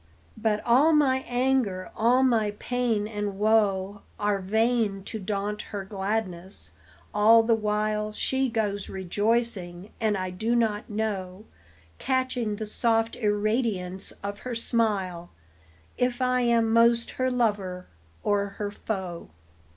[0.35, 6.71] But all my anger, all my pain and woe, Are vain to daunt her gladness;
[7.13, 11.45] all the while She goes rejoicing, and I do not know,
[11.99, 15.29] Catching the soft irradiance of her smile,
[15.99, 17.85] If I am most her lover
[18.23, 19.29] or her foe.